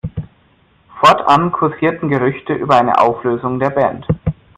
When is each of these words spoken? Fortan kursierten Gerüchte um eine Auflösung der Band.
Fortan 0.99 1.51
kursierten 1.51 2.09
Gerüchte 2.09 2.57
um 2.57 2.71
eine 2.71 2.97
Auflösung 2.99 3.59
der 3.59 3.69
Band. 3.69 4.07